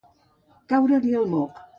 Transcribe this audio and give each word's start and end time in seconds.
Caure-li 0.73 1.13
el 1.19 1.29
moc. 1.35 1.61